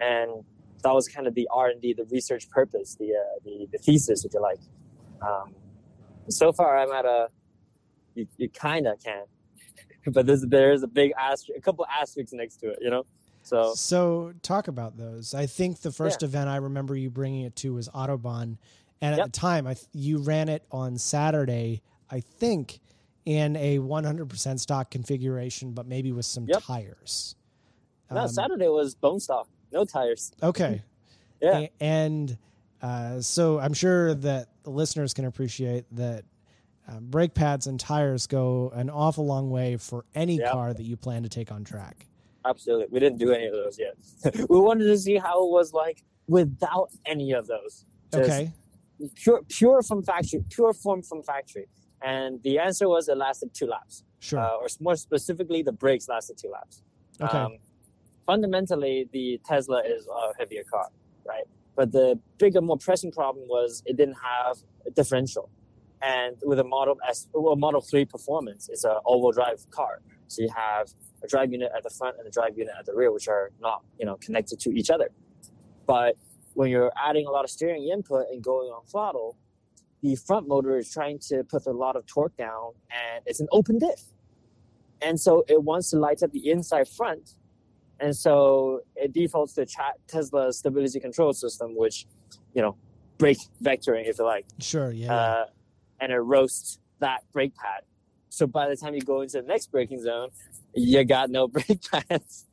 [0.00, 0.44] And
[0.82, 3.78] that was kind of the R and D, the research purpose, the, uh, the the
[3.78, 4.58] thesis, if you like.
[5.20, 5.54] Um,
[6.28, 7.28] so far, I'm at a
[8.14, 9.24] you, you kind of can,
[10.12, 13.04] but there's there's a big asterisk, a couple asterisks next to it, you know.
[13.42, 15.34] So so talk about those.
[15.34, 16.26] I think the first yeah.
[16.26, 18.56] event I remember you bringing it to was Autobahn,
[19.00, 19.26] and at yep.
[19.26, 21.82] the time, I you ran it on Saturday.
[22.10, 22.80] I think
[23.24, 26.62] in a 100% stock configuration, but maybe with some yep.
[26.62, 27.36] tires.
[28.10, 30.32] No, um, Saturday was bone stock, no tires.
[30.42, 30.82] Okay.
[31.40, 31.58] yeah.
[31.58, 32.36] A- and
[32.80, 36.24] uh, so I'm sure that the listeners can appreciate that
[36.88, 40.52] um, brake pads and tires go an awful long way for any Yep.
[40.52, 42.06] car that you plan to take on track.
[42.44, 42.86] Absolutely.
[42.90, 43.94] We didn't do any of those yet.
[44.48, 47.84] we wanted to see how it was like without any of those.
[48.12, 48.52] Just Okay.
[49.16, 51.66] Pure, pure from factory, pure form from factory.
[52.02, 54.40] And the answer was it lasted two laps, Sure.
[54.40, 56.82] uh, or more specifically, the brakes lasted two laps.
[57.20, 57.60] okay.
[58.26, 60.88] Fundamentally, the Tesla is a heavier car,
[61.26, 61.44] right?
[61.74, 65.50] But the bigger, more pressing problem was it didn't have a differential.
[66.02, 70.02] And with a Model S, well, Model 3 performance, it's an all-wheel drive car.
[70.26, 70.88] So you have
[71.22, 73.50] a drive unit at the front and a drive unit at the rear, which are
[73.60, 75.10] not, you know, connected to each other.
[75.86, 76.16] But
[76.54, 79.36] when you're adding a lot of steering input and going on throttle,
[80.02, 83.46] the front motor is trying to put a lot of torque down, and it's an
[83.52, 84.02] open diff.
[85.00, 87.36] And so it wants to light up the inside front,
[88.02, 89.66] and so it defaults to
[90.08, 92.06] Tesla's stability control system, which,
[92.54, 92.76] you know,
[93.18, 94.90] brake vectoring, if you like Sure.
[94.90, 95.14] Yeah.
[95.14, 95.44] uh,
[96.00, 97.82] and it roasts that brake pad.
[98.28, 100.30] So by the time you go into the next braking zone,
[100.74, 102.46] you got no brake pads.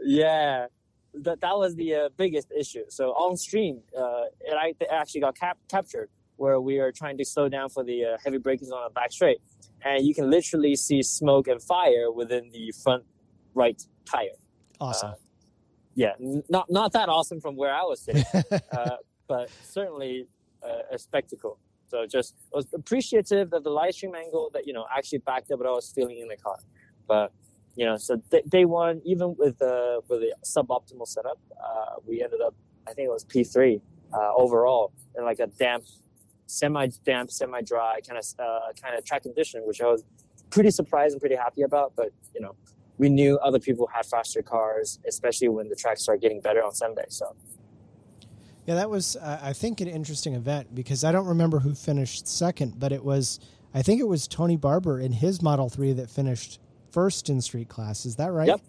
[0.00, 0.66] yeah,
[1.14, 2.84] that that was the uh, biggest issue.
[2.88, 7.16] So on stream, uh, it, I- it actually got cap- captured where we are trying
[7.18, 9.38] to slow down for the uh, heavy braking zone on the back straight,
[9.84, 13.04] and you can literally see smoke and fire within the front
[13.54, 14.28] right tire.
[14.80, 15.14] Awesome.
[15.94, 16.12] Yeah,
[16.48, 18.24] not not that awesome from where I was sitting
[18.72, 18.96] uh,
[19.28, 20.26] but certainly
[20.62, 21.58] uh, a spectacle.
[21.88, 25.50] So just I was appreciative of the live stream angle that you know actually backed
[25.50, 26.58] up what I was feeling in the car.
[27.06, 27.32] But
[27.76, 32.22] you know, so th- day one, even with the with the suboptimal setup, uh, we
[32.22, 32.54] ended up
[32.88, 33.80] I think it was P three
[34.12, 35.84] uh, overall in like a damp,
[36.46, 40.04] semi damp, semi dry kind of uh, kind of track condition, which I was
[40.50, 41.92] pretty surprised and pretty happy about.
[41.96, 42.56] But you know,
[42.98, 46.72] we knew other people had faster cars, especially when the tracks started getting better on
[46.72, 47.04] Sunday.
[47.08, 47.34] So.
[48.66, 52.26] Yeah, that was, uh, I think, an interesting event because I don't remember who finished
[52.26, 53.38] second, but it was,
[53.74, 56.58] I think it was Tony Barber in his Model 3 that finished
[56.90, 58.06] first in street class.
[58.06, 58.48] Is that right?
[58.48, 58.60] Yep.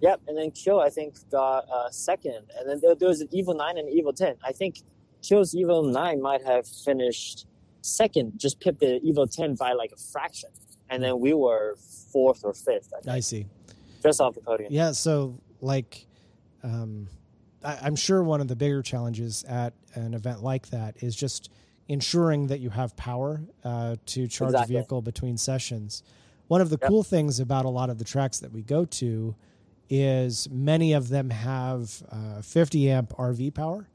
[0.00, 3.28] Yep, and then Kill I think got uh, second, and then there, there was an
[3.28, 4.34] Evo Nine and an Evo Ten.
[4.44, 4.80] I think
[5.22, 7.46] Kill's Evo Nine might have finished
[7.82, 10.50] second, just pipped the Evo Ten by like a fraction,
[10.90, 11.76] and then we were
[12.12, 13.46] fourth or fifth, I I see.
[14.02, 14.72] Just off the podium.
[14.72, 16.06] Yeah, so like,
[16.62, 17.08] um,
[17.64, 21.50] I, I'm sure one of the bigger challenges at an event like that is just
[21.88, 24.76] ensuring that you have power uh, to charge Exactly.
[24.76, 26.02] a vehicle between sessions.
[26.48, 26.88] One of the Yep.
[26.88, 29.34] cool things about a lot of the tracks that we go to
[29.90, 33.88] is many of them have uh, 50 amp RV power,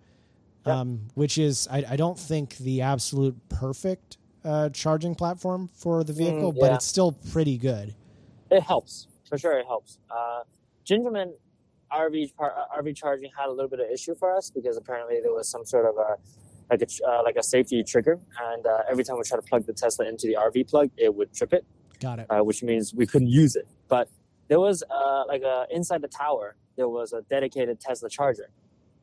[0.66, 0.76] Yep.
[0.76, 6.14] um, which is I, I don't think the absolute perfect uh, charging platform for the
[6.14, 6.76] vehicle, but Mm, yeah.
[6.76, 7.96] it's still pretty good.
[8.52, 9.58] It helps for sure.
[9.60, 10.00] It helps.
[10.10, 10.42] Uh,
[10.86, 11.32] Gingerman
[11.92, 15.20] RV par- uh, RV charging had a little bit of issue for us because apparently
[15.22, 16.16] there was some sort of a
[16.70, 18.20] like a uh, like a safety trigger,
[18.52, 21.14] and uh, every time we try to plug the Tesla into the RV plug, it
[21.14, 21.66] would trip it.
[22.00, 22.28] Got it.
[22.30, 23.68] uh, which means we couldn't use it.
[23.88, 24.08] But
[24.50, 28.50] there was uh, like a, inside the tower, there was a dedicated Tesla charger,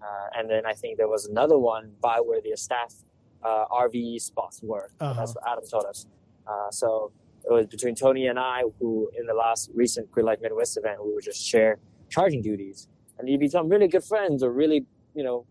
[0.00, 0.06] uh,
[0.38, 2.94] and then I think there was another one by where the staff
[3.42, 4.90] uh, RV spots were.
[5.00, 5.14] Uh-huh.
[5.14, 6.06] That's what Adam told us.
[6.46, 7.12] Uh, so
[7.48, 11.04] it was between Tony and I, who in the last recent Grid Life Midwest event,
[11.04, 11.78] we would just share
[12.10, 15.46] charging duties, and you become really good friends or really, you know,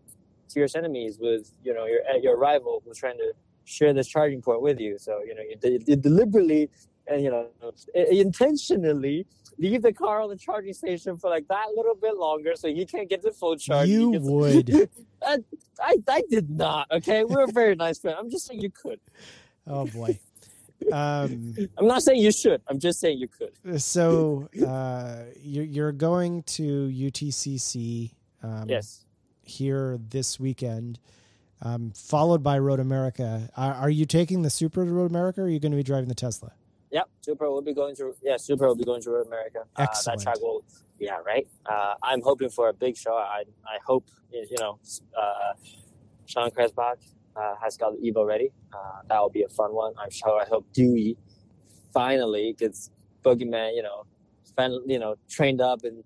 [0.52, 3.32] fierce enemies with you know your your rival who's trying to
[3.64, 4.98] share this charging port with you.
[4.98, 6.70] So you know you, de- you deliberately
[7.06, 7.46] and you know
[7.94, 9.26] intentionally
[9.58, 12.84] leave the car on the charging station for like that little bit longer so he
[12.84, 13.88] can't get the full charge.
[13.88, 14.90] You gets- would.
[15.24, 15.38] I,
[15.80, 16.90] I, I did not.
[16.90, 18.16] Okay, we're a very nice friend.
[18.18, 19.00] I'm just saying you could.
[19.66, 20.18] Oh boy.
[20.92, 22.60] Um, I'm not saying you should.
[22.68, 23.80] I'm just saying you could.
[23.80, 29.04] so uh, you're, you're going to UTCC um, Yes.
[29.42, 30.98] here this weekend,
[31.62, 33.48] um, followed by Road America.
[33.56, 35.82] Are, are you taking the Supra to Road America, or are you going to be
[35.82, 36.52] driving the Tesla?
[36.90, 37.08] Yep.
[37.22, 38.36] Supra will be going to yeah.
[38.36, 39.60] Supra will be going to Road America.
[39.76, 40.18] Uh, Excellent.
[40.20, 40.64] that track will.
[41.00, 41.18] Yeah.
[41.26, 41.46] Right.
[41.66, 43.14] Uh, I'm hoping for a big show.
[43.14, 44.78] I I hope you know
[45.18, 45.54] uh,
[46.26, 46.96] Sean Kresbach
[47.36, 48.50] uh, has got the Evo ready.
[48.72, 49.92] Uh, that will be a fun one.
[49.98, 50.40] I'm sure.
[50.40, 51.16] I hope Dewey
[51.92, 52.90] finally gets
[53.24, 53.74] Boogeyman.
[53.74, 54.04] You know,
[54.56, 56.02] fin- you know, trained up and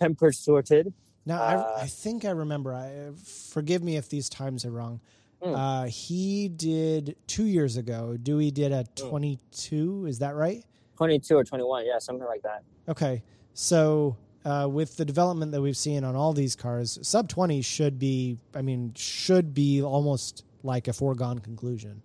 [0.00, 0.92] temper sorted.
[1.26, 2.74] Now, Uh, I, I think I remember.
[2.74, 5.00] I, forgive me if these times are wrong.
[5.42, 8.16] Uh, he did two years ago.
[8.22, 9.08] Dewey did a Hmm.
[9.10, 10.06] 22.
[10.06, 10.64] Is that right?
[10.96, 11.84] 22 or 21.
[11.84, 12.62] Yeah, something like that.
[12.88, 13.22] Okay.
[13.52, 17.98] So uh, with the development that we've seen on all these cars, sub 20 should
[17.98, 22.02] be, I mean, should be almost like a foregone conclusion.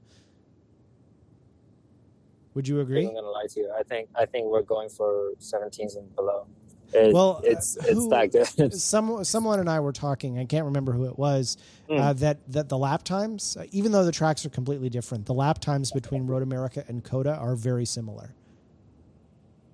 [2.53, 3.07] Would you agree?
[3.07, 3.73] I'm gonna lie to you.
[3.77, 6.45] I think I think we're going for 17s and below.
[6.91, 8.73] It, Well, it's uh, it's that good.
[8.79, 10.39] Some someone and I were talking.
[10.39, 11.57] I can't remember who it was.
[11.89, 15.33] Uh, that that the lap times, uh, even though the tracks are completely different, the
[15.33, 18.33] lap times between Road America and COTA are very similar.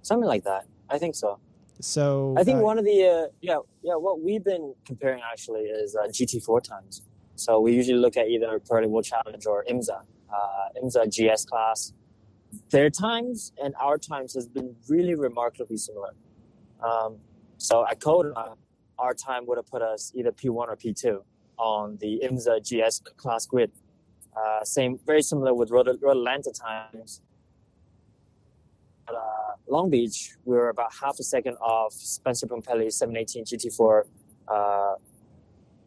[0.02, 0.65] Something like that.
[0.89, 1.39] I think so.
[1.82, 5.62] So I think uh, one of the uh, yeah yeah what we've been comparing actually
[5.62, 7.02] is uh, GT4 times.
[7.36, 10.02] So we usually look at either World Challenge or IMSA,
[10.34, 11.93] uh, IMSA GS class.
[12.69, 16.15] Their times and our times has been really remarkably similar.
[16.82, 17.17] Um,
[17.58, 18.56] so at COTA,
[18.98, 21.21] our time would have put us either P1 or P2
[21.58, 23.71] on the IMSA GS class grid.
[24.36, 27.21] Uh, same, very similar with Road, Road Atlanta times.
[29.08, 29.13] Uh,
[29.67, 34.04] Long Beach, we were about half a second off Spencer Pumpelly's 718 GT4
[34.48, 34.95] uh,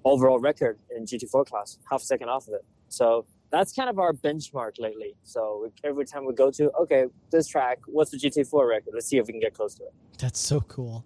[0.09, 2.65] overall record in GT4 class, half a second off of it.
[2.89, 5.15] So that's kind of our benchmark lately.
[5.23, 8.91] So every time we go to, okay, this track, what's the GT4 record?
[8.95, 11.05] Let's see if we can get close to it, that's so cool.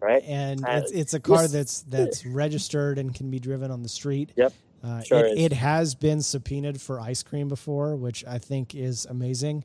[0.00, 0.22] right?
[0.24, 3.88] and Uh, it's it's a car that's that's registered and can be driven on the
[3.88, 4.32] street.
[4.36, 4.52] Yep.
[4.82, 9.06] Uh, Sure it, it has been subpoenaed for ice cream before, which I think is
[9.06, 9.64] amazing.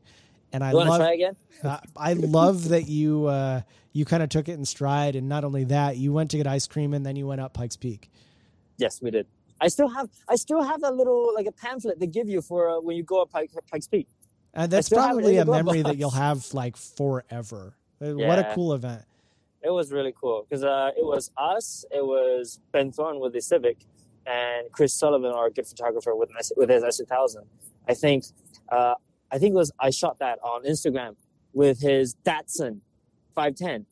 [0.53, 1.35] And I You want to love try again?
[1.63, 5.43] uh, I love that you uh, you kind of took it in stride, and not
[5.43, 8.09] only that, you went to get ice cream and then you went up Pikes Peak.
[8.79, 9.27] Yes, we did.
[9.61, 12.69] I still have I still have that little like a pamphlet they give you for
[12.69, 14.07] uh, when you go up Pike, Pikes Peak.
[14.53, 17.75] And that's have it probably a the memory that you'll have like forever.
[18.01, 19.03] Uh, What a cool event!
[19.61, 23.41] It was really cool because uh, it was us, it was Ben Thorne with the
[23.41, 23.77] Civic,
[24.25, 27.43] and Chris Sullivan, our good photographer with with his S two thousand.
[27.87, 28.23] I think,
[28.71, 28.95] uh,
[29.31, 31.15] I think it was I shot that on Instagram
[31.53, 32.79] with his Datsun
[33.35, 33.85] five ten.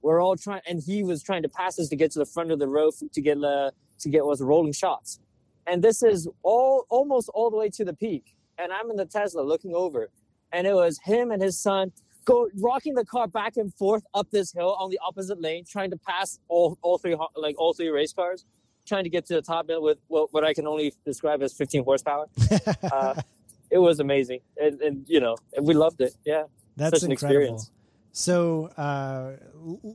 [0.00, 2.50] We're all trying, and he was trying to pass us to get to the front
[2.50, 3.70] of the row to get uh,
[4.02, 5.18] to get was rolling shots.
[5.66, 9.06] And this is all almost all the way to the peak, and I'm in the
[9.06, 10.10] Tesla looking over,
[10.52, 11.92] and it was him and his son
[12.24, 15.90] go rocking the car back and forth up this hill on the opposite lane, trying
[15.90, 18.44] to pass all, all three like all three race cars,
[18.86, 21.52] trying to get to the top end with what, what I can only describe as
[21.52, 22.26] 15 horsepower.
[22.92, 23.14] Uh,
[23.70, 26.14] it was amazing, and, and you know we loved it.
[26.26, 26.44] Yeah,
[26.76, 27.40] That's such an incredible.
[27.40, 27.70] experience.
[28.22, 29.36] So, uh,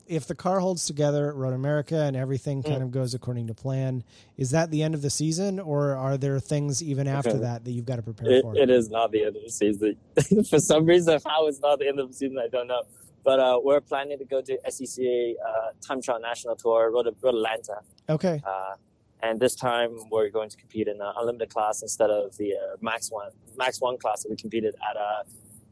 [0.08, 2.86] if the car holds together at Road America and everything kind Mm.
[2.86, 4.04] of goes according to plan,
[4.38, 7.40] is that the end of the season, or are there things even after Okay.
[7.40, 8.58] that that you've got to prepare It, for?
[8.58, 9.98] it is not the end of the season.
[10.50, 12.82] For some reason, how it's not the end of the season, I don't know.
[13.24, 17.36] But uh, we're planning to go to SCCA uh, Time Trial National Tour, Road, Road
[17.36, 17.82] Atlanta.
[18.10, 18.76] okay, Uh,
[19.22, 22.78] and this time we're going to compete in the unlimited class instead of the uh,
[22.82, 24.96] max one max one class that we competed at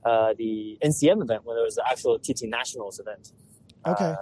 [0.06, 3.34] uh, the NCM event when there was the actual TT Nationals event.
[3.86, 4.06] Okay.
[4.06, 4.16] Uh,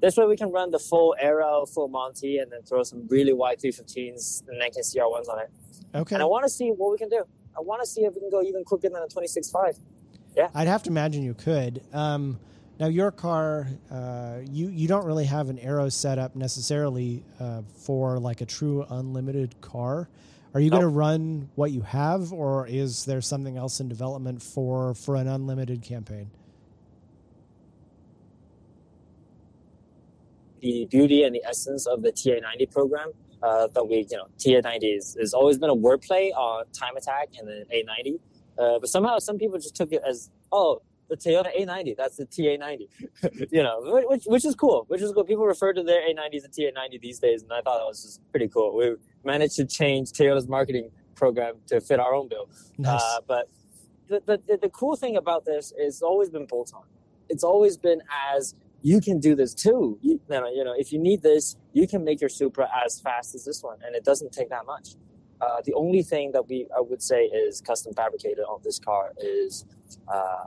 [0.00, 3.32] this way we can run the full Aero, full Monty, and then throw some really
[3.32, 5.50] wide 315s and Nankang CR1s on it.
[5.94, 6.16] okay.
[6.16, 7.24] And I want to see what we can do.
[7.56, 9.78] I want to see if we can go even quicker than a 26.5.
[10.36, 10.48] Yeah.
[10.54, 11.82] I'd have to imagine you could.
[11.92, 12.38] Um,
[12.80, 18.18] now, your car, uh, you you don't really have an aero setup necessarily uh, for
[18.18, 20.08] like a true unlimited car.
[20.54, 24.42] Are you going to run what you have, or is there something else in development
[24.42, 26.30] for for an unlimited campaign?
[30.62, 33.12] the beauty and the essence of the TA90 program.
[33.42, 37.28] Uh, that we, you know, TA90 is, has always been a wordplay on time attack
[37.36, 38.20] and the A90.
[38.56, 40.80] Uh, but somehow some people just took it as, oh,
[41.12, 42.88] the Toyota A90, that's the TA90.
[43.52, 45.24] you know, which, which is cool, which is cool.
[45.24, 48.30] People refer to their A90s and TA90 these days, and I thought that was just
[48.30, 48.74] pretty cool.
[48.74, 48.94] We
[49.24, 52.48] managed to change Toyota's marketing program to fit our own bill.
[52.78, 53.02] Nice.
[53.02, 53.50] Uh, but
[54.08, 56.84] the, the, the, cool thing about this is it's always been bolt on.
[57.28, 58.00] It's always been
[58.34, 59.98] as you can do this too.
[60.00, 63.00] You, you know, you know, if you need this, you can make your Supra as
[63.00, 64.96] fast as this one, and it doesn't take that much.
[65.40, 69.12] Uh, the only thing that we I would say is custom fabricated on this car
[69.18, 69.66] is
[70.08, 70.46] uh,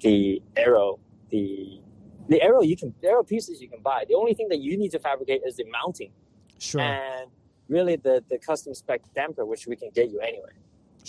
[0.00, 0.98] the aero,
[1.30, 1.80] the
[2.28, 4.04] the aero you can the aero pieces you can buy.
[4.08, 6.12] The only thing that you need to fabricate is the mounting
[6.58, 7.30] sure, and
[7.68, 10.52] really the the custom spec damper, which we can get you anyway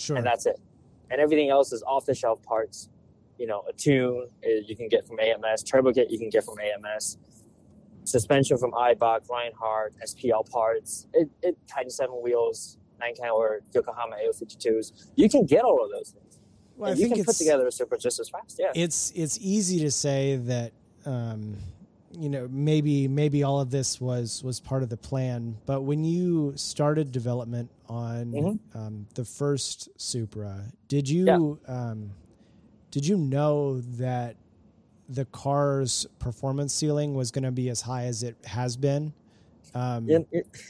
[0.00, 0.16] sure.
[0.16, 0.58] and that's it.
[1.10, 2.88] And everything else is off the shelf parts.
[3.38, 6.44] You know, a tune uh, you can get from AMS, turbo kit you can get
[6.44, 7.18] from AMS,
[8.04, 15.06] suspension from Eibach, Reinhardt, SPL parts, it, it Titan seven wheels, Nankang or Yokohama A052s.
[15.16, 16.29] You can get all of those things.
[16.80, 18.56] Well, I you think can put together a Supra just as fast.
[18.58, 18.72] Yeah.
[18.74, 20.72] it's it's easy to say that
[21.06, 21.56] um,
[22.12, 26.04] you know maybe maybe all of this was was part of the plan, but when
[26.04, 28.58] you started development on Mhm.
[28.74, 32.10] um, the first Supra, did you um,
[32.90, 34.36] did you know that
[35.08, 39.12] the car's performance ceiling was going to be as high as it has been?
[39.74, 40.18] Um, yeah,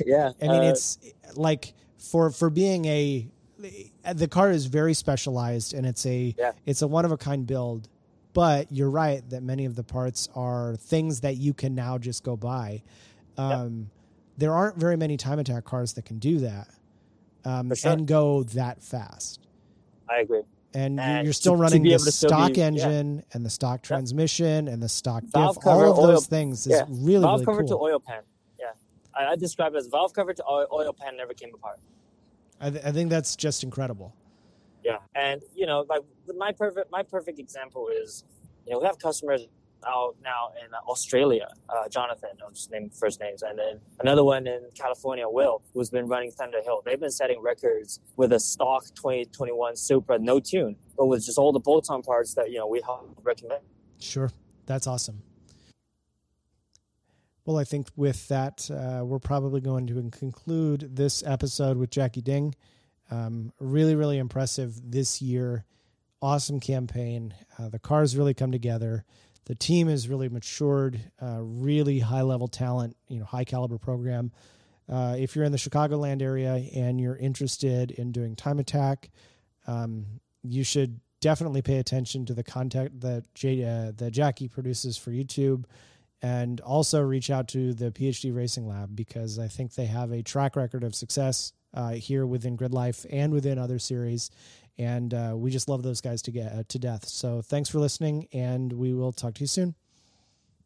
[0.05, 0.33] yeah.
[0.43, 0.99] I mean, uh, it's
[1.35, 3.27] like for for being a
[4.15, 6.53] the car is very specialized and it's a Yeah.
[6.67, 7.89] it's a one of a kind build.
[8.33, 12.23] but you're right that many of the parts are things that you can now just
[12.23, 12.83] go buy.
[13.37, 13.91] Um.
[14.39, 16.69] There aren't very many time attack cars that can do that
[17.45, 17.93] um, sure.
[17.93, 19.47] and go that fast.
[20.09, 20.43] I agree.
[20.73, 23.23] And, and you're still to, running to the stock be, engine yeah.
[23.33, 25.65] and the stock transmission and the stock valve diff.
[25.65, 27.69] Cover, all of oil, those things is really valve really cover cool.
[27.69, 28.23] to oil pan.
[28.59, 28.67] Yeah,
[29.15, 31.81] I, I describe it as valve cover to oil, oil pan never came apart.
[32.61, 34.15] I, th- I think that's just incredible.
[34.85, 36.03] Yeah, and you know, like
[36.37, 38.25] my perfect my perfect example is,
[38.67, 39.47] you know, we have customers
[39.87, 44.47] out now in Australia, uh, Jonathan, I'll just name first names, and then another one
[44.47, 46.85] in California, Will, who's been running Thunderhill.
[46.85, 51.53] They've been setting records with a stock 2021 Supra, no tune, but with just all
[51.53, 52.83] the bolt-on parts that you know we
[53.23, 53.63] recommend.
[53.99, 54.31] Sure,
[54.67, 55.23] that's awesome.
[57.45, 62.20] Well, I think with that, uh, we're probably going to conclude this episode with Jackie
[62.20, 62.55] Ding.
[63.11, 65.64] Um, really, really impressive this year.
[66.22, 67.34] Awesome campaign.
[67.59, 69.05] Uh, the cars really come together.
[69.47, 71.01] The team has really matured.
[71.20, 72.97] Uh, really high level talent.
[73.09, 74.32] You know, high caliber program.
[74.88, 79.11] Uh, if you're in the Chicagoland area and you're interested in doing time attack,
[79.66, 80.05] um,
[80.43, 85.11] you should definitely pay attention to the content that J- uh, that Jackie produces for
[85.11, 85.64] YouTube
[86.23, 90.23] and also reach out to the PhD Racing Lab because I think they have a
[90.23, 94.31] track record of success uh, here within Grid Life and within other series.
[94.79, 97.07] And uh, we just love those guys to get uh, to death.
[97.07, 99.75] So thanks for listening, and we will talk to you soon.